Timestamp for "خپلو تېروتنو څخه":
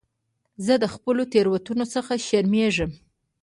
0.93-2.13